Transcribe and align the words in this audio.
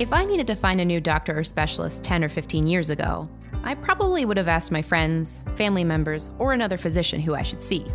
If 0.00 0.12
I 0.12 0.24
needed 0.24 0.48
to 0.48 0.56
find 0.56 0.80
a 0.80 0.84
new 0.84 1.00
doctor 1.00 1.38
or 1.38 1.44
specialist 1.44 2.02
10 2.02 2.24
or 2.24 2.28
15 2.28 2.66
years 2.66 2.90
ago, 2.90 3.28
I 3.62 3.76
probably 3.76 4.24
would 4.24 4.36
have 4.36 4.48
asked 4.48 4.72
my 4.72 4.82
friends, 4.82 5.44
family 5.54 5.84
members, 5.84 6.32
or 6.40 6.52
another 6.52 6.76
physician 6.76 7.20
who 7.20 7.36
I 7.36 7.44
should 7.44 7.62
see. 7.62 7.86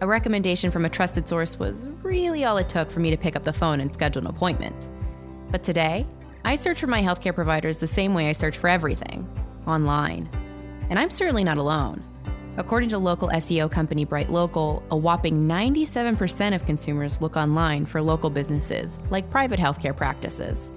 A 0.00 0.06
recommendation 0.06 0.70
from 0.70 0.84
a 0.84 0.88
trusted 0.88 1.28
source 1.28 1.58
was 1.58 1.88
really 2.04 2.44
all 2.44 2.58
it 2.58 2.68
took 2.68 2.92
for 2.92 3.00
me 3.00 3.10
to 3.10 3.16
pick 3.16 3.34
up 3.34 3.42
the 3.42 3.52
phone 3.52 3.80
and 3.80 3.92
schedule 3.92 4.20
an 4.22 4.28
appointment. 4.28 4.88
But 5.50 5.64
today, 5.64 6.06
I 6.44 6.54
search 6.54 6.78
for 6.78 6.86
my 6.86 7.02
healthcare 7.02 7.34
providers 7.34 7.78
the 7.78 7.88
same 7.88 8.14
way 8.14 8.28
I 8.28 8.32
search 8.32 8.56
for 8.56 8.68
everything 8.68 9.28
online. 9.66 10.30
And 10.90 10.96
I'm 10.96 11.10
certainly 11.10 11.42
not 11.42 11.58
alone. 11.58 12.04
According 12.56 12.90
to 12.90 12.98
local 12.98 13.30
SEO 13.30 13.68
company 13.68 14.06
BrightLocal, 14.06 14.80
a 14.92 14.96
whopping 14.96 15.48
97% 15.48 16.54
of 16.54 16.64
consumers 16.64 17.20
look 17.20 17.36
online 17.36 17.84
for 17.84 18.00
local 18.00 18.30
businesses, 18.30 19.00
like 19.10 19.28
private 19.28 19.58
healthcare 19.58 19.94
practices. 19.94 20.70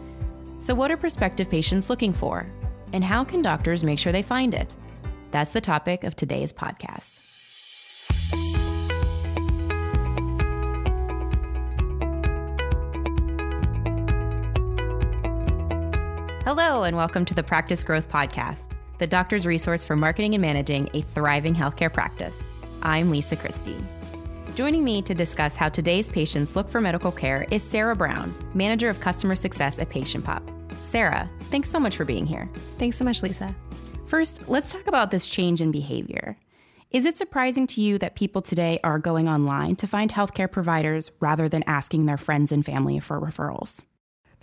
So, 0.61 0.75
what 0.75 0.91
are 0.91 0.97
prospective 0.97 1.49
patients 1.49 1.89
looking 1.89 2.11
for? 2.11 2.45
And 2.91 3.01
how 3.03 3.23
can 3.23 3.41
doctors 3.41 3.81
make 3.83 3.97
sure 3.97 4.11
they 4.11 4.21
find 4.21 4.53
it? 4.53 4.75
That's 5.31 5.51
the 5.51 5.61
topic 5.61 6.03
of 6.03 6.17
today's 6.17 6.51
podcast. 6.51 7.19
Hello, 16.43 16.83
and 16.83 16.97
welcome 16.97 17.23
to 17.25 17.33
the 17.33 17.43
Practice 17.43 17.83
Growth 17.83 18.09
Podcast, 18.09 18.63
the 18.97 19.07
doctor's 19.07 19.45
resource 19.45 19.85
for 19.85 19.95
marketing 19.95 20.33
and 20.33 20.41
managing 20.41 20.89
a 20.93 21.01
thriving 21.01 21.55
healthcare 21.55 21.93
practice. 21.93 22.35
I'm 22.81 23.11
Lisa 23.11 23.37
Christie. 23.37 23.77
Joining 24.55 24.83
me 24.83 25.01
to 25.03 25.13
discuss 25.13 25.55
how 25.55 25.69
today's 25.69 26.09
patients 26.09 26.55
look 26.55 26.67
for 26.67 26.81
medical 26.81 27.13
care 27.13 27.45
is 27.49 27.63
Sarah 27.63 27.95
Brown, 27.95 28.33
Manager 28.53 28.89
of 28.89 28.99
Customer 28.99 29.35
Success 29.35 29.79
at 29.79 29.89
PatientPop. 29.89 30.58
Sarah, 30.83 31.29
thanks 31.43 31.69
so 31.69 31.79
much 31.79 31.97
for 31.97 32.05
being 32.05 32.25
here. 32.25 32.49
Thanks 32.77 32.97
so 32.97 33.05
much, 33.05 33.21
Lisa. 33.21 33.53
First, 34.07 34.49
let's 34.49 34.71
talk 34.71 34.87
about 34.87 35.11
this 35.11 35.27
change 35.27 35.61
in 35.61 35.71
behavior. 35.71 36.37
Is 36.91 37.05
it 37.05 37.17
surprising 37.17 37.67
to 37.67 37.81
you 37.81 37.99
that 37.99 38.15
people 38.15 38.41
today 38.41 38.79
are 38.83 38.97
going 38.97 39.29
online 39.29 39.75
to 39.75 39.85
find 39.85 40.11
healthcare 40.11 40.51
providers 40.51 41.11
rather 41.19 41.47
than 41.47 41.63
asking 41.67 42.07
their 42.07 42.17
friends 42.17 42.51
and 42.51 42.65
family 42.65 42.99
for 42.99 43.21
referrals? 43.21 43.83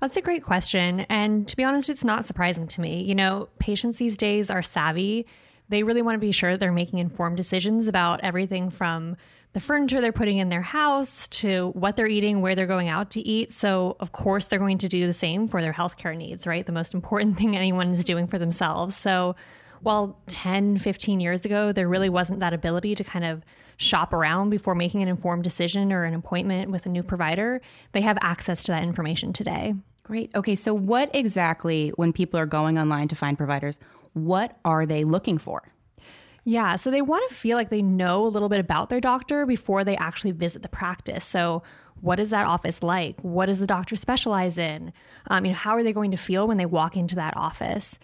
That's 0.00 0.16
a 0.16 0.20
great 0.20 0.44
question. 0.44 1.00
And 1.08 1.48
to 1.48 1.56
be 1.56 1.64
honest, 1.64 1.88
it's 1.88 2.04
not 2.04 2.24
surprising 2.24 2.68
to 2.68 2.80
me. 2.80 3.02
You 3.02 3.16
know, 3.16 3.48
patients 3.58 3.98
these 3.98 4.16
days 4.16 4.50
are 4.50 4.62
savvy. 4.62 5.26
They 5.68 5.82
really 5.82 6.02
want 6.02 6.14
to 6.16 6.20
be 6.20 6.32
sure 6.32 6.56
they're 6.56 6.72
making 6.72 6.98
informed 6.98 7.36
decisions 7.36 7.88
about 7.88 8.20
everything 8.22 8.70
from 8.70 9.16
the 9.52 9.60
furniture 9.60 10.00
they're 10.00 10.12
putting 10.12 10.38
in 10.38 10.50
their 10.50 10.62
house 10.62 11.28
to 11.28 11.70
what 11.74 11.96
they're 11.96 12.06
eating, 12.06 12.42
where 12.42 12.54
they're 12.54 12.66
going 12.66 12.88
out 12.88 13.10
to 13.12 13.20
eat. 13.20 13.52
So, 13.52 13.96
of 14.00 14.12
course, 14.12 14.46
they're 14.46 14.58
going 14.58 14.78
to 14.78 14.88
do 14.88 15.06
the 15.06 15.12
same 15.12 15.48
for 15.48 15.62
their 15.62 15.72
healthcare 15.72 16.16
needs, 16.16 16.46
right? 16.46 16.66
The 16.66 16.72
most 16.72 16.92
important 16.94 17.36
thing 17.38 17.56
anyone 17.56 17.92
is 17.92 18.04
doing 18.04 18.26
for 18.26 18.38
themselves. 18.38 18.96
So, 18.96 19.34
while 19.80 20.18
10, 20.28 20.78
15 20.78 21.20
years 21.20 21.44
ago, 21.44 21.72
there 21.72 21.88
really 21.88 22.08
wasn't 22.08 22.40
that 22.40 22.52
ability 22.52 22.94
to 22.96 23.04
kind 23.04 23.24
of 23.24 23.44
shop 23.76 24.12
around 24.12 24.50
before 24.50 24.74
making 24.74 25.02
an 25.02 25.08
informed 25.08 25.44
decision 25.44 25.92
or 25.92 26.04
an 26.04 26.14
appointment 26.14 26.70
with 26.70 26.86
a 26.86 26.88
new 26.88 27.02
provider, 27.02 27.60
they 27.92 28.00
have 28.00 28.18
access 28.20 28.64
to 28.64 28.72
that 28.72 28.82
information 28.82 29.32
today. 29.32 29.74
Great. 30.02 30.30
Okay, 30.34 30.54
so 30.54 30.72
what 30.72 31.10
exactly, 31.14 31.90
when 31.96 32.12
people 32.12 32.38
are 32.38 32.46
going 32.46 32.78
online 32.78 33.08
to 33.08 33.16
find 33.16 33.36
providers, 33.36 33.78
what 34.16 34.56
are 34.64 34.86
they 34.86 35.04
looking 35.04 35.36
for? 35.36 35.62
Yeah, 36.42 36.76
so 36.76 36.90
they 36.90 37.02
want 37.02 37.28
to 37.28 37.34
feel 37.34 37.58
like 37.58 37.68
they 37.68 37.82
know 37.82 38.26
a 38.26 38.28
little 38.28 38.48
bit 38.48 38.60
about 38.60 38.88
their 38.88 39.00
doctor 39.00 39.44
before 39.44 39.84
they 39.84 39.96
actually 39.96 40.32
visit 40.32 40.62
the 40.62 40.68
practice. 40.68 41.24
So, 41.24 41.62
what 42.00 42.20
is 42.20 42.30
that 42.30 42.46
office 42.46 42.82
like? 42.82 43.20
What 43.22 43.46
does 43.46 43.58
the 43.58 43.66
doctor 43.66 43.96
specialize 43.96 44.56
in? 44.56 44.92
Um, 45.28 45.44
you 45.44 45.52
know, 45.52 45.56
how 45.56 45.72
are 45.72 45.82
they 45.82 45.92
going 45.92 46.10
to 46.12 46.16
feel 46.16 46.46
when 46.46 46.56
they 46.56 46.66
walk 46.66 46.96
into 46.96 47.14
that 47.16 47.36
office? 47.36 47.98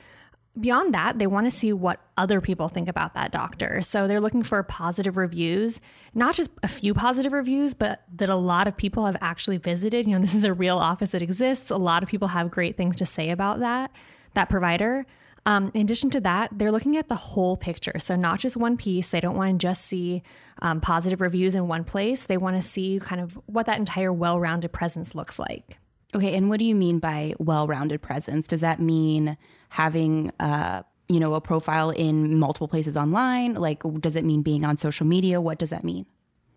Beyond 0.59 0.93
that, 0.93 1.19
they 1.19 1.27
want 1.27 1.47
to 1.47 1.51
see 1.51 1.73
what 1.73 2.01
other 2.17 2.41
people 2.41 2.69
think 2.69 2.89
about 2.89 3.15
that 3.15 3.33
doctor. 3.33 3.81
So 3.81 4.07
they're 4.07 4.21
looking 4.21 4.43
for 4.43 4.63
positive 4.63 5.17
reviews, 5.17 5.81
not 6.15 6.35
just 6.35 6.51
a 6.63 6.69
few 6.69 6.95
positive 6.95 7.33
reviews, 7.33 7.75
but 7.75 8.03
that 8.17 8.29
a 8.29 8.37
lot 8.37 8.67
of 8.67 8.77
people 8.77 9.07
have 9.07 9.17
actually 9.21 9.59
visited. 9.59 10.07
You 10.07 10.15
know, 10.15 10.21
this 10.21 10.35
is 10.35 10.45
a 10.45 10.53
real 10.53 10.79
office 10.79 11.11
that 11.11 11.23
exists. 11.23 11.71
A 11.71 11.77
lot 11.77 12.03
of 12.03 12.09
people 12.09 12.29
have 12.29 12.51
great 12.51 12.77
things 12.77 12.97
to 12.97 13.07
say 13.07 13.31
about 13.31 13.61
that 13.61 13.91
that 14.35 14.49
provider. 14.49 15.07
Um, 15.45 15.73
in 15.75 15.81
addition 15.83 16.11
to 16.11 16.21
that, 16.21 16.51
they're 16.53 16.71
looking 16.71 16.97
at 16.97 17.09
the 17.09 17.17
whole 17.17 17.57
picture. 17.57 17.99
So, 17.99 18.15
not 18.15 18.39
just 18.39 18.57
one 18.57 18.77
piece. 18.77 19.09
They 19.09 19.21
don't 19.21 19.37
want 19.37 19.59
to 19.59 19.67
just 19.67 19.85
see 19.85 20.23
um, 20.61 20.81
positive 20.81 21.21
reviews 21.21 21.55
in 21.55 21.67
one 21.67 21.85
place. 21.85 22.27
They 22.27 22.37
want 22.37 22.57
to 22.57 22.63
see 22.63 23.01
kind 23.01 23.21
of 23.21 23.39
what 23.47 23.67
that 23.67 23.79
entire 23.79 24.13
well 24.13 24.39
rounded 24.39 24.73
presence 24.73 25.15
looks 25.15 25.39
like. 25.39 25.79
Okay, 26.15 26.37
and 26.37 26.49
what 26.49 26.59
do 26.59 26.65
you 26.65 26.75
mean 26.75 27.01
by 27.01 27.35
well 27.39 27.67
rounded 27.67 28.03
presence? 28.03 28.47
Does 28.47 28.61
that 28.61 28.81
mean 28.81 29.37
having 29.71 30.31
uh, 30.39 30.83
you 31.09 31.21
know, 31.21 31.35
a 31.35 31.41
profile 31.41 31.91
in 31.91 32.39
multiple 32.39 32.69
places 32.69 32.97
online? 32.97 33.55
Like, 33.55 33.83
does 34.01 34.17
it 34.17 34.25
mean 34.25 34.43
being 34.43 34.65
on 34.65 34.77
social 34.77 35.07
media? 35.07 35.41
What 35.41 35.59
does 35.59 35.71
that 35.71 35.85
mean? 35.85 36.07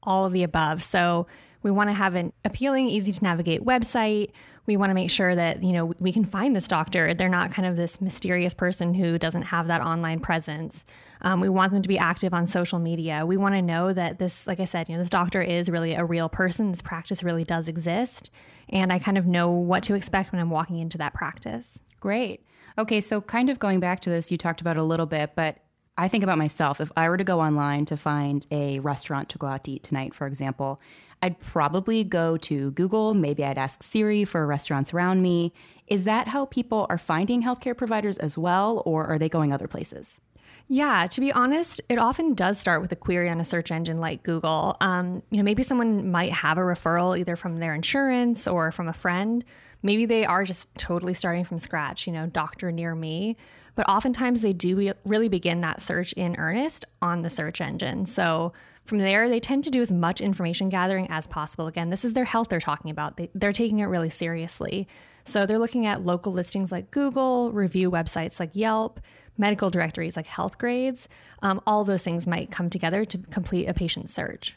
All 0.04 0.26
of 0.26 0.34
the 0.34 0.44
above. 0.44 0.84
So, 0.84 1.28
we 1.62 1.72
want 1.72 1.90
to 1.90 1.96
have 1.96 2.14
an 2.14 2.32
appealing, 2.46 2.90
easy 2.90 3.12
to 3.12 3.24
navigate 3.24 3.66
website. 3.66 4.30
We 4.66 4.78
want 4.78 4.90
to 4.90 4.94
make 4.96 5.10
sure 5.10 5.36
that, 5.36 5.62
you 5.64 5.74
know, 5.74 5.94
we 6.00 6.12
can 6.12 6.26
find 6.26 6.56
this 6.56 6.68
doctor. 6.68 7.14
They're 7.14 7.30
not 7.30 7.52
kind 7.52 7.68
of 7.68 7.76
this 7.76 8.02
mysterious 8.02 8.54
person 8.54 8.94
who 8.94 9.18
doesn't 9.20 9.44
have 9.44 9.68
that 9.68 9.82
online 9.82 10.20
presence. 10.20 10.84
Um, 11.22 11.40
we 11.40 11.50
want 11.50 11.72
them 11.72 11.82
to 11.82 11.90
be 11.90 11.98
active 11.98 12.34
on 12.34 12.48
social 12.48 12.80
media. 12.80 13.26
We 13.26 13.38
want 13.38 13.56
to 13.56 13.62
know 13.62 13.94
that 13.94 14.20
this, 14.20 14.48
like 14.48 14.60
I 14.60 14.66
said, 14.66 14.90
you 14.90 14.96
know, 14.96 15.02
this 15.02 15.10
doctor 15.10 15.42
is 15.42 15.70
really 15.70 15.94
a 15.94 16.04
real 16.04 16.30
person. 16.30 16.72
This 16.72 16.82
practice 16.82 17.24
really 17.24 17.44
does 17.44 17.68
exist. 17.68 18.30
And 18.70 18.92
I 18.92 19.00
kind 19.00 19.18
of 19.18 19.26
know 19.26 19.50
what 19.50 19.84
to 19.84 19.94
expect 19.94 20.32
when 20.32 20.42
I'm 20.42 20.50
walking 20.50 20.80
into 20.80 20.98
that 20.98 21.14
practice. 21.14 21.80
Great. 22.00 22.46
Okay, 22.78 23.02
so 23.02 23.22
kind 23.22 23.50
of 23.50 23.60
going 23.60 23.80
back 23.80 24.02
to 24.02 24.10
this, 24.10 24.32
you 24.32 24.38
talked 24.38 24.62
about 24.62 24.78
a 24.78 24.84
little 24.84 25.06
bit, 25.06 25.32
but 25.36 25.58
I 25.98 26.08
think 26.10 26.24
about 26.24 26.38
myself. 26.38 26.82
If 26.82 26.92
I 26.98 27.08
were 27.08 27.18
to 27.18 27.24
go 27.24 27.40
online 27.40 27.86
to 27.86 27.96
find 27.96 28.46
a 28.52 28.80
restaurant 28.80 29.30
to 29.30 29.38
go 29.38 29.48
out 29.48 29.64
to 29.64 29.72
eat 29.72 29.84
tonight, 29.84 30.14
for 30.14 30.28
example, 30.28 30.82
I'd 31.22 31.40
probably 31.40 32.04
go 32.04 32.38
to 32.38 32.72
Google. 32.72 33.14
Maybe 33.14 33.46
I'd 33.46 33.58
ask 33.58 33.82
Siri 33.82 34.26
for 34.26 34.46
restaurants 34.46 34.94
around 34.94 35.22
me. 35.22 35.54
Is 35.88 36.04
that 36.04 36.28
how 36.28 36.46
people 36.46 36.86
are 36.90 36.98
finding 36.98 37.44
healthcare 37.44 37.78
providers 37.78 38.18
as 38.18 38.38
well, 38.38 38.84
or 38.86 39.06
are 39.06 39.18
they 39.18 39.30
going 39.30 39.54
other 39.54 39.68
places? 39.68 40.20
Yeah, 40.68 41.08
to 41.08 41.22
be 41.22 41.32
honest, 41.32 41.80
it 41.90 42.00
often 42.00 42.34
does 42.34 42.60
start 42.60 42.82
with 42.82 42.92
a 42.92 42.96
query 42.96 43.30
on 43.30 43.40
a 43.40 43.46
search 43.46 43.72
engine 43.72 44.00
like 44.00 44.24
Google. 44.24 44.76
Um, 44.82 45.22
you 45.30 45.38
know, 45.38 45.44
maybe 45.44 45.64
someone 45.64 46.12
might 46.12 46.34
have 46.34 46.58
a 46.58 46.62
referral 46.62 47.18
either 47.18 47.36
from 47.36 47.58
their 47.58 47.74
insurance 47.74 48.48
or 48.48 48.72
from 48.72 48.88
a 48.88 48.94
friend. 48.94 49.46
Maybe 49.84 50.08
they 50.08 50.26
are 50.26 50.44
just 50.44 50.68
totally 50.78 51.14
starting 51.14 51.46
from 51.46 51.60
scratch, 51.60 52.08
you 52.08 52.14
know, 52.14 52.26
doctor 52.26 52.72
near 52.72 52.96
me. 52.96 53.38
But 53.76 53.90
oftentimes 53.90 54.42
they 54.42 54.54
do 54.54 54.94
really 55.06 55.28
begin 55.28 55.62
that 55.62 55.82
search 55.82 56.14
in 56.14 56.36
earnest 56.38 56.86
on 57.02 57.22
the 57.22 57.30
search 57.30 57.62
engine. 57.62 58.06
So 58.06 58.54
from 58.86 59.00
there, 59.00 59.28
they 59.28 59.40
tend 59.40 59.64
to 59.66 59.70
do 59.70 59.82
as 59.82 59.92
much 59.92 60.22
information 60.22 60.70
gathering 60.70 61.08
as 61.10 61.28
possible. 61.28 61.68
Again, 61.68 61.90
this 61.90 62.06
is 62.06 62.14
their 62.14 62.26
health 62.26 62.50
they're 62.50 62.60
talking 62.60 62.92
about. 62.92 63.18
They, 63.18 63.30
they're 63.34 63.52
taking 63.52 63.80
it 63.80 63.86
really 63.86 64.10
seriously. 64.10 64.88
So 65.26 65.46
they're 65.46 65.60
looking 65.60 65.86
at 65.88 66.04
local 66.04 66.32
listings 66.32 66.72
like 66.72 66.92
Google, 66.92 67.52
review 67.52 67.90
websites 67.90 68.40
like 68.40 68.52
Yelp, 68.54 69.00
medical 69.38 69.70
directories 69.70 70.16
like 70.16 70.28
Healthgrades. 70.28 71.08
Um, 71.42 71.62
all 71.66 71.84
those 71.84 72.04
things 72.04 72.28
might 72.28 72.52
come 72.52 72.70
together 72.70 73.06
to 73.06 73.18
complete 73.18 73.68
a 73.68 73.74
patient 73.74 74.10
search. 74.10 74.56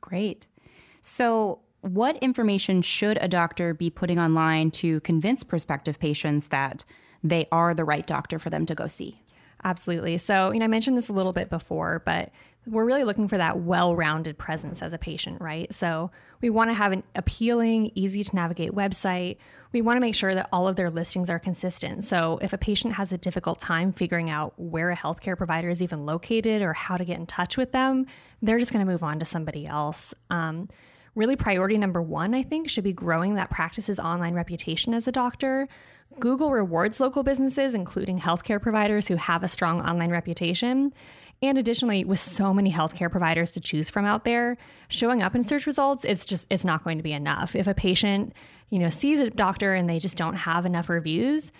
Great. 0.00 0.46
So, 1.02 1.60
what 1.82 2.16
information 2.16 2.82
should 2.82 3.18
a 3.20 3.28
doctor 3.28 3.72
be 3.72 3.90
putting 3.90 4.18
online 4.18 4.72
to 4.72 4.98
convince 5.00 5.44
prospective 5.44 6.00
patients 6.00 6.48
that 6.48 6.84
they 7.22 7.46
are 7.52 7.74
the 7.74 7.84
right 7.84 8.06
doctor 8.06 8.38
for 8.38 8.50
them 8.50 8.66
to 8.66 8.74
go 8.74 8.86
see? 8.86 9.20
Absolutely. 9.64 10.18
So, 10.18 10.50
you 10.52 10.58
know, 10.58 10.64
I 10.64 10.68
mentioned 10.68 10.96
this 10.96 11.08
a 11.08 11.12
little 11.12 11.32
bit 11.32 11.50
before, 11.50 12.02
but 12.04 12.30
we're 12.66 12.84
really 12.84 13.04
looking 13.04 13.28
for 13.28 13.36
that 13.38 13.60
well 13.60 13.96
rounded 13.96 14.38
presence 14.38 14.82
as 14.82 14.92
a 14.92 14.98
patient, 14.98 15.40
right? 15.40 15.72
So, 15.72 16.10
we 16.40 16.50
want 16.50 16.70
to 16.70 16.74
have 16.74 16.92
an 16.92 17.02
appealing, 17.14 17.90
easy 17.94 18.22
to 18.22 18.36
navigate 18.36 18.72
website. 18.72 19.38
We 19.72 19.80
want 19.80 19.96
to 19.96 20.00
make 20.00 20.14
sure 20.14 20.34
that 20.34 20.48
all 20.52 20.68
of 20.68 20.76
their 20.76 20.90
listings 20.90 21.30
are 21.30 21.38
consistent. 21.38 22.04
So, 22.04 22.38
if 22.42 22.52
a 22.52 22.58
patient 22.58 22.94
has 22.94 23.12
a 23.12 23.18
difficult 23.18 23.58
time 23.58 23.92
figuring 23.92 24.30
out 24.30 24.52
where 24.56 24.90
a 24.90 24.96
healthcare 24.96 25.36
provider 25.36 25.68
is 25.68 25.82
even 25.82 26.04
located 26.04 26.62
or 26.62 26.72
how 26.72 26.96
to 26.96 27.04
get 27.04 27.18
in 27.18 27.26
touch 27.26 27.56
with 27.56 27.72
them, 27.72 28.06
they're 28.42 28.58
just 28.58 28.72
going 28.72 28.84
to 28.84 28.90
move 28.90 29.02
on 29.02 29.18
to 29.18 29.24
somebody 29.24 29.66
else. 29.66 30.14
Um, 30.30 30.68
really 31.16 31.34
priority 31.34 31.78
number 31.78 32.00
one, 32.00 32.34
I 32.34 32.42
think, 32.44 32.70
should 32.70 32.84
be 32.84 32.92
growing 32.92 33.34
that 33.34 33.50
practice's 33.50 33.98
online 33.98 34.34
reputation 34.34 34.94
as 34.94 35.08
a 35.08 35.12
doctor. 35.12 35.66
Google 36.20 36.52
rewards 36.52 37.00
local 37.00 37.24
businesses, 37.24 37.74
including 37.74 38.20
healthcare 38.20 38.62
providers 38.62 39.08
who 39.08 39.16
have 39.16 39.42
a 39.42 39.48
strong 39.48 39.80
online 39.80 40.10
reputation. 40.10 40.92
And 41.42 41.58
additionally, 41.58 42.04
with 42.04 42.20
so 42.20 42.54
many 42.54 42.72
healthcare 42.72 43.10
providers 43.10 43.50
to 43.52 43.60
choose 43.60 43.90
from 43.90 44.06
out 44.06 44.24
there, 44.24 44.56
showing 44.88 45.22
up 45.22 45.34
in 45.34 45.46
search 45.46 45.66
results 45.66 46.04
is 46.04 46.24
just 46.24 46.46
it's 46.50 46.64
not 46.64 46.84
going 46.84 46.98
to 46.98 47.02
be 47.02 47.12
enough. 47.12 47.54
If 47.54 47.66
a 47.66 47.74
patient, 47.74 48.32
you 48.70 48.78
know, 48.78 48.88
sees 48.88 49.18
a 49.18 49.30
doctor 49.30 49.74
and 49.74 49.88
they 49.88 49.98
just 49.98 50.16
don't 50.16 50.36
have 50.36 50.64
enough 50.64 50.88
reviews, 50.88 51.52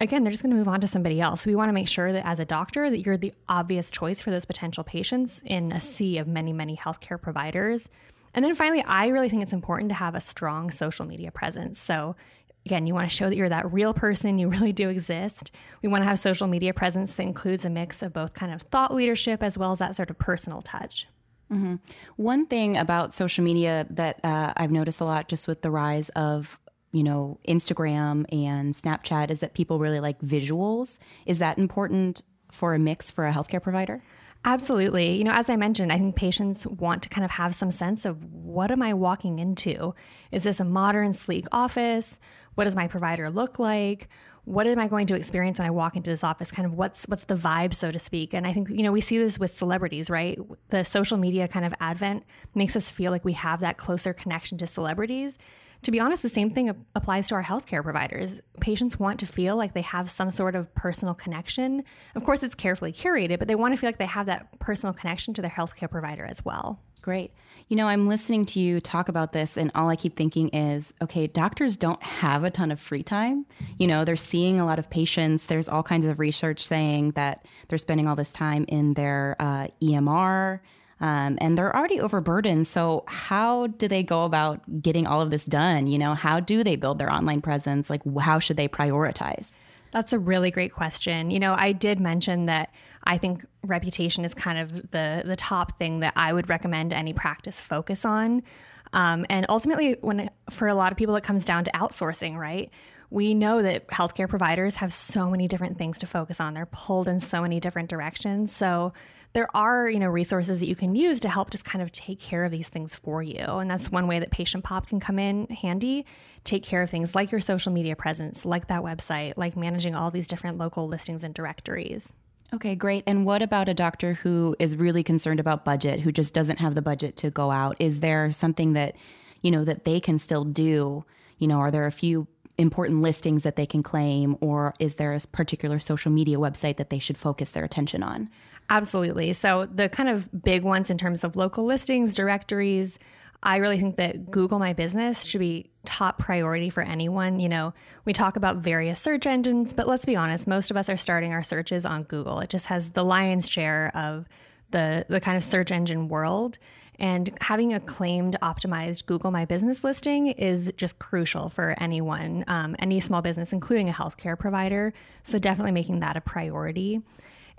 again, 0.00 0.22
they're 0.22 0.30
just 0.30 0.42
going 0.42 0.50
to 0.50 0.58
move 0.58 0.68
on 0.68 0.80
to 0.80 0.86
somebody 0.88 1.20
else. 1.20 1.46
We 1.46 1.54
want 1.54 1.70
to 1.70 1.72
make 1.72 1.88
sure 1.88 2.12
that 2.12 2.26
as 2.26 2.40
a 2.40 2.44
doctor 2.44 2.90
that 2.90 3.06
you're 3.06 3.16
the 3.16 3.32
obvious 3.48 3.90
choice 3.90 4.20
for 4.20 4.30
those 4.30 4.44
potential 4.44 4.84
patients 4.84 5.40
in 5.46 5.72
a 5.72 5.80
sea 5.80 6.18
of 6.18 6.26
many, 6.26 6.52
many 6.52 6.76
healthcare 6.76 7.20
providers. 7.20 7.88
And 8.34 8.44
then 8.44 8.54
finally, 8.54 8.82
I 8.82 9.08
really 9.08 9.28
think 9.28 9.42
it's 9.42 9.52
important 9.52 9.90
to 9.90 9.94
have 9.94 10.14
a 10.14 10.20
strong 10.20 10.70
social 10.70 11.04
media 11.04 11.30
presence. 11.30 11.78
So 11.78 12.16
again, 12.64 12.86
you 12.86 12.94
want 12.94 13.10
to 13.10 13.14
show 13.14 13.28
that 13.28 13.36
you're 13.36 13.48
that 13.48 13.72
real 13.72 13.94
person, 13.94 14.38
you 14.38 14.48
really 14.50 14.72
do 14.72 14.88
exist. 14.88 15.50
We 15.82 15.88
want 15.88 16.02
to 16.02 16.08
have 16.08 16.18
social 16.18 16.46
media 16.46 16.72
presence 16.72 17.14
that 17.14 17.22
includes 17.22 17.64
a 17.64 17.70
mix 17.70 18.02
of 18.02 18.12
both 18.12 18.32
kind 18.34 18.52
of 18.52 18.62
thought 18.62 18.94
leadership 18.94 19.42
as 19.42 19.58
well 19.58 19.72
as 19.72 19.78
that 19.78 19.96
sort 19.96 20.10
of 20.10 20.18
personal 20.18 20.62
touch. 20.62 21.08
Mm-hmm. 21.52 21.76
One 22.16 22.46
thing 22.46 22.76
about 22.76 23.12
social 23.12 23.44
media 23.44 23.86
that 23.90 24.20
uh, 24.24 24.54
I've 24.56 24.70
noticed 24.70 25.00
a 25.00 25.04
lot 25.04 25.28
just 25.28 25.46
with 25.46 25.62
the 25.62 25.70
rise 25.70 26.08
of 26.10 26.58
you 26.92 27.02
know 27.02 27.38
Instagram 27.46 28.24
and 28.32 28.74
Snapchat 28.74 29.30
is 29.30 29.40
that 29.40 29.52
people 29.54 29.78
really 29.78 30.00
like 30.00 30.18
visuals. 30.20 30.98
Is 31.26 31.38
that 31.40 31.58
important 31.58 32.22
for 32.50 32.74
a 32.74 32.78
mix 32.78 33.10
for 33.10 33.26
a 33.26 33.32
healthcare 33.32 33.62
provider? 33.62 34.02
Absolutely. 34.44 35.16
You 35.16 35.24
know, 35.24 35.32
as 35.32 35.48
I 35.48 35.56
mentioned, 35.56 35.92
I 35.92 35.98
think 35.98 36.16
patients 36.16 36.66
want 36.66 37.02
to 37.04 37.08
kind 37.08 37.24
of 37.24 37.30
have 37.32 37.54
some 37.54 37.70
sense 37.70 38.04
of 38.04 38.24
what 38.24 38.72
am 38.72 38.82
I 38.82 38.92
walking 38.92 39.38
into? 39.38 39.94
Is 40.32 40.42
this 40.42 40.58
a 40.58 40.64
modern, 40.64 41.12
sleek 41.12 41.46
office? 41.52 42.18
What 42.56 42.64
does 42.64 42.74
my 42.74 42.88
provider 42.88 43.30
look 43.30 43.60
like? 43.60 44.08
What 44.44 44.66
am 44.66 44.80
I 44.80 44.88
going 44.88 45.06
to 45.06 45.14
experience 45.14 45.60
when 45.60 45.68
I 45.68 45.70
walk 45.70 45.94
into 45.94 46.10
this 46.10 46.24
office? 46.24 46.50
Kind 46.50 46.66
of 46.66 46.74
what's 46.74 47.04
what's 47.04 47.24
the 47.26 47.36
vibe, 47.36 47.72
so 47.72 47.92
to 47.92 47.98
speak. 48.00 48.34
And 48.34 48.44
I 48.44 48.52
think 48.52 48.68
you 48.68 48.82
know 48.82 48.90
we 48.90 49.00
see 49.00 49.16
this 49.16 49.38
with 49.38 49.56
celebrities, 49.56 50.10
right? 50.10 50.36
The 50.70 50.82
social 50.82 51.16
media 51.16 51.46
kind 51.46 51.64
of 51.64 51.72
advent 51.78 52.24
makes 52.52 52.74
us 52.74 52.90
feel 52.90 53.12
like 53.12 53.24
we 53.24 53.34
have 53.34 53.60
that 53.60 53.76
closer 53.76 54.12
connection 54.12 54.58
to 54.58 54.66
celebrities 54.66 55.38
to 55.82 55.90
be 55.90 56.00
honest, 56.00 56.22
the 56.22 56.28
same 56.28 56.50
thing 56.50 56.74
applies 56.94 57.28
to 57.28 57.34
our 57.34 57.42
healthcare 57.42 57.82
providers. 57.82 58.40
Patients 58.60 58.98
want 58.98 59.18
to 59.20 59.26
feel 59.26 59.56
like 59.56 59.74
they 59.74 59.82
have 59.82 60.08
some 60.08 60.30
sort 60.30 60.54
of 60.54 60.72
personal 60.74 61.14
connection. 61.14 61.84
Of 62.14 62.24
course, 62.24 62.42
it's 62.42 62.54
carefully 62.54 62.92
curated, 62.92 63.38
but 63.38 63.48
they 63.48 63.54
want 63.54 63.74
to 63.74 63.80
feel 63.80 63.88
like 63.88 63.98
they 63.98 64.06
have 64.06 64.26
that 64.26 64.58
personal 64.60 64.92
connection 64.92 65.34
to 65.34 65.42
their 65.42 65.50
healthcare 65.50 65.90
provider 65.90 66.24
as 66.24 66.44
well. 66.44 66.80
Great. 67.02 67.32
You 67.68 67.76
know, 67.76 67.88
I'm 67.88 68.06
listening 68.06 68.44
to 68.46 68.60
you 68.60 68.80
talk 68.80 69.08
about 69.08 69.32
this, 69.32 69.56
and 69.56 69.72
all 69.74 69.90
I 69.90 69.96
keep 69.96 70.16
thinking 70.16 70.50
is 70.50 70.94
okay, 71.02 71.26
doctors 71.26 71.76
don't 71.76 72.00
have 72.00 72.44
a 72.44 72.50
ton 72.50 72.70
of 72.70 72.78
free 72.78 73.02
time. 73.02 73.44
You 73.76 73.88
know, 73.88 74.04
they're 74.04 74.14
seeing 74.14 74.60
a 74.60 74.64
lot 74.64 74.78
of 74.78 74.88
patients. 74.88 75.46
There's 75.46 75.68
all 75.68 75.82
kinds 75.82 76.04
of 76.04 76.20
research 76.20 76.64
saying 76.64 77.12
that 77.12 77.44
they're 77.66 77.78
spending 77.78 78.06
all 78.06 78.14
this 78.14 78.32
time 78.32 78.64
in 78.68 78.94
their 78.94 79.34
uh, 79.40 79.66
EMR 79.82 80.60
um, 81.02 81.36
and 81.40 81.58
they're 81.58 81.74
already 81.76 82.00
overburdened. 82.00 82.68
So, 82.68 83.02
how 83.08 83.66
do 83.66 83.88
they 83.88 84.04
go 84.04 84.24
about 84.24 84.80
getting 84.80 85.06
all 85.06 85.20
of 85.20 85.30
this 85.30 85.44
done? 85.44 85.88
You 85.88 85.98
know, 85.98 86.14
how 86.14 86.38
do 86.38 86.62
they 86.62 86.76
build 86.76 86.98
their 86.98 87.12
online 87.12 87.42
presence? 87.42 87.90
Like, 87.90 88.02
how 88.20 88.38
should 88.38 88.56
they 88.56 88.68
prioritize? 88.68 89.50
That's 89.92 90.12
a 90.12 90.18
really 90.18 90.52
great 90.52 90.72
question. 90.72 91.32
You 91.32 91.40
know, 91.40 91.54
I 91.58 91.72
did 91.72 91.98
mention 92.00 92.46
that 92.46 92.72
I 93.02 93.18
think 93.18 93.44
reputation 93.64 94.24
is 94.24 94.32
kind 94.32 94.58
of 94.58 94.90
the 94.92 95.22
the 95.26 95.36
top 95.36 95.76
thing 95.76 96.00
that 96.00 96.12
I 96.14 96.32
would 96.32 96.48
recommend 96.48 96.92
any 96.92 97.12
practice 97.12 97.60
focus 97.60 98.04
on. 98.04 98.44
Um, 98.92 99.26
and 99.28 99.44
ultimately, 99.48 99.96
when 100.02 100.30
for 100.50 100.68
a 100.68 100.74
lot 100.74 100.92
of 100.92 100.98
people, 100.98 101.16
it 101.16 101.24
comes 101.24 101.44
down 101.44 101.64
to 101.64 101.70
outsourcing, 101.72 102.36
right? 102.36 102.70
We 103.10 103.34
know 103.34 103.60
that 103.60 103.88
healthcare 103.88 104.28
providers 104.28 104.76
have 104.76 104.92
so 104.92 105.28
many 105.28 105.48
different 105.48 105.78
things 105.78 105.98
to 105.98 106.06
focus 106.06 106.40
on. 106.40 106.54
They're 106.54 106.64
pulled 106.64 107.08
in 107.08 107.18
so 107.18 107.42
many 107.42 107.60
different 107.60 107.90
directions. 107.90 108.54
So 108.54 108.92
there 109.32 109.54
are, 109.56 109.88
you 109.88 109.98
know, 109.98 110.08
resources 110.08 110.60
that 110.60 110.66
you 110.66 110.76
can 110.76 110.94
use 110.94 111.20
to 111.20 111.28
help 111.28 111.50
just 111.50 111.64
kind 111.64 111.82
of 111.82 111.90
take 111.90 112.20
care 112.20 112.44
of 112.44 112.50
these 112.50 112.68
things 112.68 112.94
for 112.94 113.22
you. 113.22 113.44
And 113.44 113.70
that's 113.70 113.90
one 113.90 114.06
way 114.06 114.18
that 114.18 114.30
PatientPop 114.30 114.86
can 114.86 115.00
come 115.00 115.18
in 115.18 115.46
handy, 115.46 116.04
take 116.44 116.62
care 116.62 116.82
of 116.82 116.90
things 116.90 117.14
like 117.14 117.30
your 117.30 117.40
social 117.40 117.72
media 117.72 117.96
presence, 117.96 118.44
like 118.44 118.68
that 118.68 118.82
website, 118.82 119.34
like 119.36 119.56
managing 119.56 119.94
all 119.94 120.10
these 120.10 120.26
different 120.26 120.58
local 120.58 120.86
listings 120.86 121.24
and 121.24 121.32
directories. 121.32 122.14
Okay, 122.54 122.74
great. 122.74 123.04
And 123.06 123.24
what 123.24 123.40
about 123.40 123.70
a 123.70 123.74
doctor 123.74 124.14
who 124.14 124.54
is 124.58 124.76
really 124.76 125.02
concerned 125.02 125.40
about 125.40 125.64
budget, 125.64 126.00
who 126.00 126.12
just 126.12 126.34
doesn't 126.34 126.58
have 126.58 126.74
the 126.74 126.82
budget 126.82 127.16
to 127.16 127.30
go 127.30 127.50
out? 127.50 127.76
Is 127.80 128.00
there 128.00 128.30
something 128.30 128.74
that, 128.74 128.94
you 129.40 129.50
know, 129.50 129.64
that 129.64 129.86
they 129.86 130.00
can 130.00 130.18
still 130.18 130.44
do? 130.44 131.06
You 131.38 131.48
know, 131.48 131.60
are 131.60 131.70
there 131.70 131.86
a 131.86 131.92
few 131.92 132.26
important 132.58 133.00
listings 133.00 133.42
that 133.44 133.56
they 133.56 133.64
can 133.64 133.82
claim 133.82 134.36
or 134.42 134.74
is 134.78 134.96
there 134.96 135.14
a 135.14 135.20
particular 135.20 135.78
social 135.78 136.12
media 136.12 136.36
website 136.36 136.76
that 136.76 136.90
they 136.90 136.98
should 136.98 137.16
focus 137.16 137.50
their 137.50 137.64
attention 137.64 138.02
on? 138.02 138.28
Absolutely. 138.70 139.32
So, 139.32 139.66
the 139.66 139.88
kind 139.88 140.08
of 140.08 140.42
big 140.42 140.62
ones 140.62 140.90
in 140.90 140.98
terms 140.98 141.24
of 141.24 141.36
local 141.36 141.64
listings, 141.64 142.14
directories, 142.14 142.98
I 143.42 143.56
really 143.56 143.78
think 143.78 143.96
that 143.96 144.30
Google 144.30 144.58
My 144.58 144.72
Business 144.72 145.24
should 145.24 145.40
be 145.40 145.70
top 145.84 146.18
priority 146.18 146.70
for 146.70 146.82
anyone. 146.82 147.40
You 147.40 147.48
know, 147.48 147.74
we 148.04 148.12
talk 148.12 148.36
about 148.36 148.58
various 148.58 149.00
search 149.00 149.26
engines, 149.26 149.72
but 149.72 149.88
let's 149.88 150.04
be 150.04 150.14
honest, 150.14 150.46
most 150.46 150.70
of 150.70 150.76
us 150.76 150.88
are 150.88 150.96
starting 150.96 151.32
our 151.32 151.42
searches 151.42 151.84
on 151.84 152.04
Google. 152.04 152.38
It 152.40 152.50
just 152.50 152.66
has 152.66 152.90
the 152.90 153.04
lion's 153.04 153.48
share 153.48 153.90
of 153.94 154.26
the 154.70 155.04
the 155.08 155.20
kind 155.20 155.36
of 155.36 155.44
search 155.44 155.70
engine 155.70 156.08
world. 156.08 156.58
And 156.98 157.36
having 157.40 157.72
a 157.72 157.80
claimed 157.80 158.36
optimized 158.42 159.06
Google 159.06 159.30
My 159.30 159.44
Business 159.44 159.82
listing 159.82 160.28
is 160.28 160.72
just 160.76 160.98
crucial 160.98 161.48
for 161.48 161.74
anyone, 161.78 162.44
um, 162.46 162.76
any 162.78 163.00
small 163.00 163.22
business, 163.22 163.52
including 163.52 163.88
a 163.88 163.92
healthcare 163.92 164.38
provider. 164.38 164.92
So 165.22 165.38
definitely 165.38 165.72
making 165.72 166.00
that 166.00 166.16
a 166.16 166.20
priority. 166.20 167.00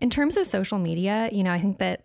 In 0.04 0.10
terms 0.10 0.36
of 0.36 0.46
social 0.46 0.80
media, 0.80 1.30
you 1.32 1.44
know, 1.44 1.54
I 1.54 1.62
think 1.62 1.78
that 1.78 2.02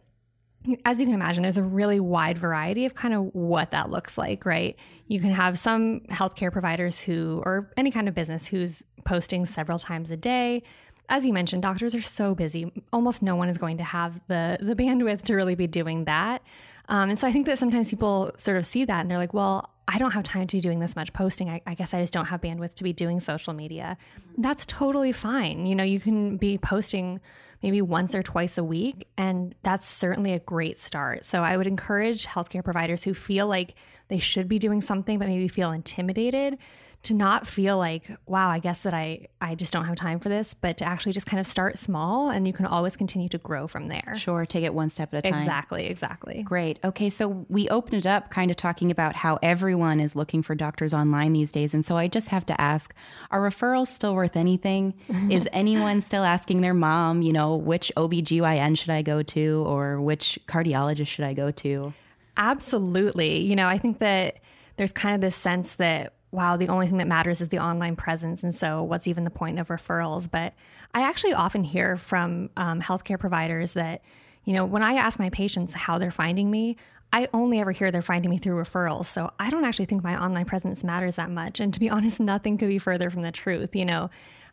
as 0.85 1.01
you 1.01 1.07
can 1.07 1.17
imagine, 1.17 1.43
there's 1.43 1.57
a 1.57 1.65
really 1.65 1.99
wide 1.99 2.39
variety 2.39 2.87
of 2.87 2.95
kind 2.95 3.13
of 3.13 3.35
what 3.35 3.73
that 3.73 3.91
looks 3.91 4.17
like, 4.17 4.47
right? 4.47 4.77
You 5.09 5.19
can 5.19 5.33
have 5.33 5.59
some 5.59 6.03
healthcare 6.09 6.53
providers 6.53 7.01
who, 7.01 7.43
or 7.45 7.73
any 7.77 7.91
kind 7.91 8.07
of 8.07 8.15
business 8.15 8.47
who's 8.47 8.85
posting 9.05 9.47
several 9.47 9.81
times 9.81 10.13
a 10.13 10.17
day. 10.17 10.63
As 11.09 11.27
you 11.27 11.33
mentioned, 11.33 11.63
doctors 11.63 11.93
are 11.93 12.01
so 12.01 12.37
busy. 12.37 12.73
Almost 12.93 13.21
no 13.21 13.35
one 13.35 13.49
is 13.49 13.59
going 13.59 13.79
to 13.79 13.85
have 13.85 14.21
the 14.29 14.59
the 14.61 14.77
bandwidth 14.77 15.23
to 15.23 15.35
really 15.35 15.57
be 15.57 15.67
doing 15.67 16.05
that. 16.05 16.45
Um, 16.89 17.11
and 17.11 17.19
so 17.19 17.27
I 17.27 17.33
think 17.33 17.47
that 17.47 17.59
sometimes 17.59 17.91
people 17.91 18.31
sort 18.37 18.59
of 18.59 18.65
see 18.65 18.85
that 18.85 19.01
and 19.01 19.11
they're 19.11 19.19
like, 19.19 19.35
well, 19.35 19.71
I 19.89 19.99
don't 19.99 20.13
have 20.13 20.23
time 20.23 20.47
to 20.47 20.57
be 20.57 20.61
doing 20.61 20.79
this 20.79 20.95
much 20.95 21.13
posting. 21.13 21.51
I, 21.51 21.63
I, 21.67 21.75
guess 21.75 21.93
I 21.93 22.01
just 22.01 22.13
don't 22.13 22.27
have 22.27 22.43
bandwidth 22.43 22.75
to 22.75 22.85
be 22.85 22.93
doing 22.93 23.19
social 23.19 23.55
media. 23.55 23.97
That's 24.37 24.65
totally 24.67 25.13
fine. 25.13 25.67
You 25.67 25.75
know, 25.75 25.83
you 25.83 25.99
can 25.99 26.37
be 26.37 26.59
posting 26.59 27.21
maybe 27.63 27.83
once 27.83 28.15
or 28.15 28.23
twice 28.23 28.59
a 28.59 28.65
week, 28.65 29.09
and 29.17 29.55
that's 29.63 29.89
certainly 29.89 30.33
a 30.33 30.39
great 30.39 30.79
start. 30.79 31.25
So 31.25 31.43
I 31.43 31.57
would 31.57 31.67
encourage 31.67 32.27
healthcare 32.27 32.65
providers 32.65 33.05
who 33.05 33.15
feel 33.15 33.47
like 33.47 33.75
they 34.09 34.19
should 34.19 34.49
be 34.49 34.59
doing 34.59 34.81
something, 34.81 35.19
but 35.19 35.29
maybe 35.29 35.49
feel 35.49 35.73
intimidated 35.73 36.59
to 37.03 37.15
not 37.15 37.47
feel 37.47 37.79
like 37.79 38.11
wow 38.27 38.51
i 38.51 38.59
guess 38.59 38.81
that 38.81 38.93
i 38.93 39.27
i 39.41 39.55
just 39.55 39.73
don't 39.73 39.85
have 39.85 39.95
time 39.95 40.19
for 40.19 40.29
this 40.29 40.55
but 40.55 40.77
to 40.77 40.85
actually 40.85 41.13
just 41.13 41.27
kind 41.27 41.39
of 41.39 41.47
start 41.47 41.79
small 41.79 42.29
and 42.29 42.47
you 42.47 42.53
can 42.53 42.67
always 42.67 42.97
continue 42.97 43.29
to 43.29 43.39
grow 43.39 43.67
from 43.67 43.89
there. 43.89 44.15
Sure 44.17 44.45
take 44.45 44.65
it 44.65 44.75
one 44.75 44.91
step 44.91 45.15
at 45.15 45.27
a 45.27 45.31
time. 45.31 45.41
Exactly 45.41 45.87
exactly. 45.87 46.43
Great. 46.43 46.79
Okay 46.83 47.09
so 47.09 47.47
we 47.49 47.69
opened 47.69 47.95
it 47.95 48.07
up 48.07 48.31
kind 48.31 48.51
of 48.51 48.57
talking 48.57 48.91
about 48.91 49.15
how 49.15 49.39
everyone 49.43 50.01
is 50.01 50.17
looking 50.17 50.43
for 50.43 50.55
doctors 50.55 50.93
online 50.93 51.33
these 51.33 51.53
days 51.53 51.73
and 51.73 51.85
so 51.85 51.97
i 51.97 52.09
just 52.09 52.29
have 52.29 52.45
to 52.47 52.61
ask 52.61 52.95
are 53.31 53.41
referrals 53.41 53.89
still 53.89 54.15
worth 54.15 54.37
anything? 54.37 54.95
Is 55.31 55.49
anyone 55.53 56.01
still 56.01 56.25
asking 56.25 56.61
their 56.61 56.75
mom 56.75 57.23
you 57.23 57.33
know 57.33 57.57
which 57.57 57.93
obgyn 57.97 58.77
should 58.77 58.91
i 58.91 59.03
go 59.03 59.23
to 59.23 59.65
or 59.67 60.01
which 60.01 60.39
cardiologist 60.47 61.07
should 61.07 61.25
i 61.25 61.35
go 61.35 61.51
to? 61.53 61.95
Absolutely. 62.37 63.39
You 63.41 63.57
know 63.57 63.69
i 63.69 63.79
think 63.79 63.99
that 64.01 64.39
there's 64.77 64.93
kind 64.93 65.15
of 65.15 65.21
this 65.21 65.37
sense 65.37 65.75
that 65.75 66.15
wow, 66.31 66.57
the 66.57 66.69
only 66.69 66.87
thing 66.87 66.99
that 66.99 67.07
matters 67.07 67.41
is 67.41 67.49
the 67.49 67.59
online 67.59 67.97
presence. 67.97 68.43
And 68.43 68.55
so, 68.55 68.83
what's 68.83 69.07
even 69.07 69.25
the 69.25 69.31
point 69.31 69.59
of 69.59 69.69
referrals? 69.69 70.31
But 70.31 70.55
I 70.95 71.03
actually 71.03 71.35
often 71.35 71.65
hear 71.65 71.97
from 71.97 72.51
um, 72.57 72.81
healthcare 72.81 73.19
providers 73.19 73.73
that, 73.73 74.03
you 74.45 74.53
know, 74.53 74.65
when 74.65 74.83
I 74.83 74.95
ask 74.95 75.19
my 75.19 75.31
patients 75.31 75.75
how 75.75 75.99
they're 75.99 76.11
finding 76.11 76.51
me, 76.51 76.77
I 77.13 77.29
only 77.33 77.61
ever 77.61 77.73
hear 77.73 77.91
they're 77.91 78.03
finding 78.03 78.31
me 78.31 78.39
through 78.39 78.63
referrals. 78.63 79.07
So 79.07 79.31
I 79.39 79.49
don't 79.51 79.65
actually 79.65 79.87
think 79.87 80.05
my 80.05 80.23
online 80.23 80.45
presence 80.45 80.85
matters 80.85 81.17
that 81.17 81.31
much. 81.31 81.61
And 81.61 81.73
to 81.73 81.81
be 81.81 81.89
honest, 81.91 82.21
nothing 82.21 82.59
could 82.59 82.69
be 82.69 82.79
further 82.79 83.11
from 83.11 83.23
the 83.23 83.33
truth. 83.33 83.75
You 83.75 83.87
know, 83.87 84.11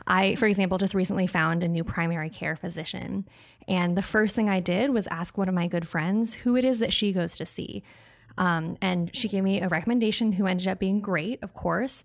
I, 0.07 0.35
for 0.35 0.45
example, 0.45 0.77
just 0.77 0.93
recently 0.93 1.27
found 1.27 1.63
a 1.63 1.67
new 1.67 1.83
primary 1.83 2.29
care 2.29 2.55
physician. 2.55 3.27
And 3.67 3.97
the 3.97 4.01
first 4.01 4.35
thing 4.35 4.49
I 4.49 4.59
did 4.59 4.91
was 4.91 5.07
ask 5.07 5.37
one 5.37 5.49
of 5.49 5.55
my 5.55 5.67
good 5.67 5.87
friends 5.87 6.35
who 6.35 6.55
it 6.55 6.63
is 6.63 6.79
that 6.79 6.93
she 6.93 7.11
goes 7.11 7.35
to 7.37 7.45
see. 7.45 7.83
Um, 8.37 8.77
and 8.81 9.15
she 9.15 9.27
gave 9.27 9.43
me 9.43 9.61
a 9.61 9.67
recommendation 9.67 10.33
who 10.33 10.45
ended 10.45 10.67
up 10.67 10.79
being 10.79 10.99
great, 10.99 11.41
of 11.41 11.53
course. 11.53 12.03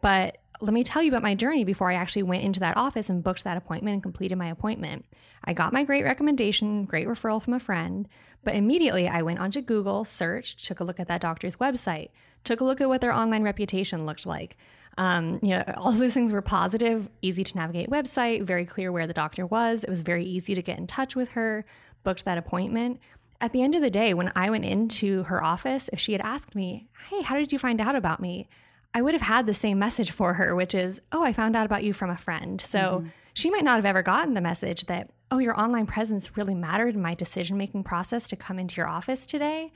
But 0.00 0.38
let 0.60 0.72
me 0.72 0.84
tell 0.84 1.02
you 1.02 1.08
about 1.08 1.22
my 1.22 1.34
journey 1.34 1.64
before 1.64 1.90
I 1.90 1.94
actually 1.94 2.22
went 2.22 2.44
into 2.44 2.60
that 2.60 2.76
office 2.76 3.10
and 3.10 3.22
booked 3.22 3.44
that 3.44 3.56
appointment 3.56 3.94
and 3.94 4.02
completed 4.02 4.38
my 4.38 4.48
appointment. 4.48 5.04
I 5.44 5.52
got 5.52 5.72
my 5.72 5.82
great 5.82 6.04
recommendation, 6.04 6.84
great 6.84 7.08
referral 7.08 7.42
from 7.42 7.54
a 7.54 7.60
friend, 7.60 8.08
but 8.44 8.54
immediately 8.54 9.08
I 9.08 9.22
went 9.22 9.40
onto 9.40 9.60
Google, 9.60 10.04
searched, 10.04 10.64
took 10.64 10.80
a 10.80 10.84
look 10.84 11.00
at 11.00 11.08
that 11.08 11.20
doctor's 11.20 11.56
website, 11.56 12.10
took 12.44 12.60
a 12.60 12.64
look 12.64 12.80
at 12.80 12.88
what 12.88 13.00
their 13.00 13.12
online 13.12 13.42
reputation 13.42 14.06
looked 14.06 14.24
like. 14.24 14.56
Um, 14.98 15.40
you 15.42 15.50
know, 15.50 15.64
all 15.76 15.92
those 15.92 16.14
things 16.14 16.32
were 16.32 16.42
positive, 16.42 17.08
easy 17.22 17.42
to 17.42 17.56
navigate 17.56 17.90
website, 17.90 18.44
very 18.44 18.64
clear 18.64 18.92
where 18.92 19.08
the 19.08 19.12
doctor 19.12 19.44
was. 19.46 19.82
It 19.82 19.90
was 19.90 20.00
very 20.00 20.24
easy 20.24 20.54
to 20.54 20.62
get 20.62 20.78
in 20.78 20.86
touch 20.86 21.16
with 21.16 21.30
her, 21.30 21.64
booked 22.04 22.24
that 22.24 22.38
appointment 22.38 23.00
at 23.42 23.52
the 23.52 23.62
end 23.62 23.74
of 23.74 23.82
the 23.82 23.90
day, 23.90 24.14
when 24.14 24.30
I 24.36 24.48
went 24.50 24.64
into 24.64 25.24
her 25.24 25.42
office, 25.42 25.90
if 25.92 25.98
she 25.98 26.12
had 26.12 26.20
asked 26.20 26.54
me, 26.54 26.86
Hey, 27.10 27.22
how 27.22 27.36
did 27.36 27.52
you 27.52 27.58
find 27.58 27.80
out 27.80 27.96
about 27.96 28.20
me? 28.20 28.48
I 28.94 29.02
would 29.02 29.14
have 29.14 29.22
had 29.22 29.46
the 29.46 29.54
same 29.54 29.78
message 29.78 30.12
for 30.12 30.34
her, 30.34 30.54
which 30.54 30.74
is, 30.74 31.00
Oh, 31.10 31.24
I 31.24 31.32
found 31.32 31.56
out 31.56 31.66
about 31.66 31.82
you 31.82 31.92
from 31.92 32.08
a 32.08 32.16
friend. 32.16 32.60
So 32.60 32.78
mm-hmm. 32.78 33.08
she 33.34 33.50
might 33.50 33.64
not 33.64 33.76
have 33.76 33.84
ever 33.84 34.02
gotten 34.02 34.34
the 34.34 34.40
message 34.40 34.86
that, 34.86 35.10
Oh, 35.32 35.38
your 35.38 35.58
online 35.58 35.86
presence 35.86 36.36
really 36.36 36.54
mattered 36.54 36.94
in 36.94 37.02
my 37.02 37.14
decision 37.14 37.58
making 37.58 37.82
process 37.82 38.28
to 38.28 38.36
come 38.36 38.60
into 38.60 38.76
your 38.76 38.88
office 38.88 39.26
today. 39.26 39.72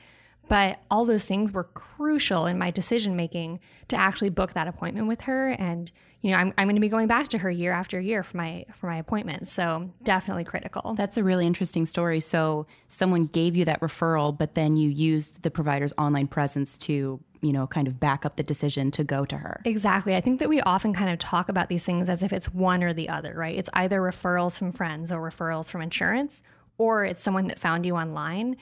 But 0.47 0.79
all 0.89 1.05
those 1.05 1.25
things 1.25 1.51
were 1.51 1.65
crucial 1.65 2.45
in 2.45 2.57
my 2.57 2.71
decision 2.71 3.15
making 3.15 3.59
to 3.89 3.95
actually 3.95 4.29
book 4.29 4.53
that 4.53 4.67
appointment 4.67 5.07
with 5.07 5.21
her. 5.21 5.49
And, 5.49 5.91
you 6.21 6.31
know, 6.31 6.37
I'm, 6.37 6.53
I'm 6.57 6.67
going 6.67 6.75
to 6.75 6.81
be 6.81 6.89
going 6.89 7.07
back 7.07 7.27
to 7.29 7.37
her 7.39 7.51
year 7.51 7.73
after 7.73 7.99
year 7.99 8.23
for 8.23 8.37
my 8.37 8.65
for 8.73 8.87
my 8.87 8.97
appointments. 8.97 9.51
So 9.51 9.91
definitely 10.03 10.45
critical. 10.45 10.95
That's 10.95 11.17
a 11.17 11.23
really 11.23 11.45
interesting 11.45 11.85
story. 11.85 12.19
So 12.19 12.65
someone 12.87 13.25
gave 13.25 13.55
you 13.55 13.65
that 13.65 13.81
referral, 13.81 14.37
but 14.37 14.55
then 14.55 14.77
you 14.77 14.89
used 14.89 15.43
the 15.43 15.51
provider's 15.51 15.93
online 15.97 16.27
presence 16.27 16.77
to 16.79 17.19
you 17.41 17.53
know, 17.53 17.67
kind 17.67 17.87
of 17.87 17.99
back 17.99 18.25
up 18.25 18.35
the 18.35 18.43
decision 18.43 18.91
to 18.91 19.03
go 19.03 19.25
to 19.25 19.37
her. 19.37 19.61
Exactly. 19.65 20.15
I 20.15 20.21
think 20.21 20.39
that 20.39 20.49
we 20.49 20.61
often 20.61 20.93
kind 20.93 21.11
of 21.11 21.19
talk 21.19 21.49
about 21.49 21.69
these 21.69 21.83
things 21.83 22.09
as 22.09 22.23
if 22.23 22.33
it's 22.33 22.51
one 22.51 22.83
or 22.83 22.93
the 22.93 23.09
other, 23.09 23.33
right? 23.35 23.57
It's 23.57 23.69
either 23.73 23.99
referrals 23.99 24.57
from 24.57 24.71
friends 24.71 25.11
or 25.11 25.19
referrals 25.19 25.69
from 25.69 25.81
insurance, 25.81 26.41
or 26.77 27.05
it's 27.05 27.21
someone 27.21 27.47
that 27.47 27.59
found 27.59 27.85
you 27.85 27.95
online. 27.95 28.57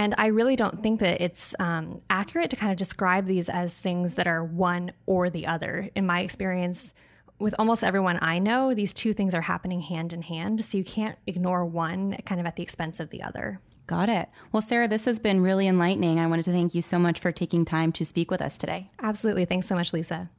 And 0.00 0.14
I 0.16 0.28
really 0.28 0.56
don't 0.56 0.82
think 0.82 1.00
that 1.00 1.20
it's 1.20 1.54
um, 1.58 2.00
accurate 2.08 2.48
to 2.50 2.56
kind 2.56 2.72
of 2.72 2.78
describe 2.78 3.26
these 3.26 3.50
as 3.50 3.74
things 3.74 4.14
that 4.14 4.26
are 4.26 4.42
one 4.42 4.92
or 5.04 5.28
the 5.28 5.46
other. 5.46 5.90
In 5.94 6.06
my 6.06 6.20
experience, 6.20 6.94
with 7.38 7.54
almost 7.58 7.84
everyone 7.84 8.18
I 8.22 8.38
know, 8.38 8.72
these 8.72 8.94
two 8.94 9.12
things 9.12 9.34
are 9.34 9.42
happening 9.42 9.82
hand 9.82 10.14
in 10.14 10.22
hand. 10.22 10.64
So 10.64 10.78
you 10.78 10.84
can't 10.84 11.18
ignore 11.26 11.66
one 11.66 12.16
kind 12.24 12.40
of 12.40 12.46
at 12.46 12.56
the 12.56 12.62
expense 12.62 12.98
of 12.98 13.10
the 13.10 13.22
other. 13.22 13.60
Got 13.86 14.08
it. 14.08 14.30
Well, 14.52 14.62
Sarah, 14.62 14.88
this 14.88 15.04
has 15.04 15.18
been 15.18 15.42
really 15.42 15.68
enlightening. 15.68 16.18
I 16.18 16.28
wanted 16.28 16.46
to 16.46 16.52
thank 16.52 16.74
you 16.74 16.80
so 16.80 16.98
much 16.98 17.20
for 17.20 17.30
taking 17.30 17.66
time 17.66 17.92
to 17.92 18.06
speak 18.06 18.30
with 18.30 18.40
us 18.40 18.56
today. 18.56 18.88
Absolutely. 19.02 19.44
Thanks 19.44 19.66
so 19.66 19.74
much, 19.74 19.92
Lisa. 19.92 20.30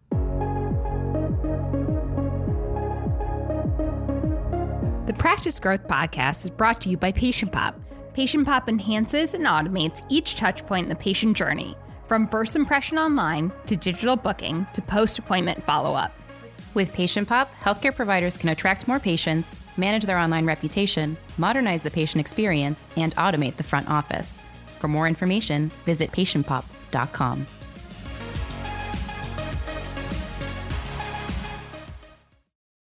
The 5.05 5.13
Practice 5.19 5.59
Growth 5.59 5.87
Podcast 5.87 6.45
is 6.45 6.49
brought 6.49 6.81
to 6.81 6.89
you 6.89 6.97
by 6.97 7.11
PatientPop 7.11 7.75
PatientPop 8.15 8.67
enhances 8.67 9.33
and 9.33 9.45
automates 9.45 10.03
each 10.09 10.35
touchpoint 10.35 10.83
in 10.83 10.89
the 10.89 10.95
patient 10.95 11.37
journey, 11.37 11.75
from 12.07 12.27
first 12.27 12.55
impression 12.55 12.97
online 12.97 13.51
to 13.67 13.77
digital 13.77 14.17
booking 14.17 14.67
to 14.73 14.81
post 14.81 15.17
appointment 15.17 15.63
follow 15.65 15.93
up. 15.93 16.13
With 16.73 16.93
PatientPop, 16.93 17.47
healthcare 17.61 17.95
providers 17.95 18.37
can 18.37 18.49
attract 18.49 18.87
more 18.87 18.99
patients, 18.99 19.61
manage 19.77 20.03
their 20.03 20.17
online 20.17 20.45
reputation, 20.45 21.15
modernize 21.37 21.83
the 21.83 21.91
patient 21.91 22.19
experience, 22.19 22.85
and 22.97 23.15
automate 23.15 23.55
the 23.55 23.63
front 23.63 23.89
office. 23.89 24.39
For 24.79 24.87
more 24.87 25.07
information, 25.07 25.69
visit 25.85 26.11
patientpop.com. 26.11 27.47